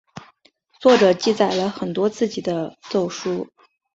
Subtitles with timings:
[0.79, 3.47] 作者记载了很多自己的奏疏。